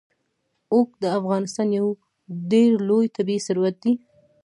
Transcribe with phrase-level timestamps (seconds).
[0.73, 1.87] اوښ د افغانستان یو
[2.51, 3.93] ډېر لوی طبعي ثروت دی.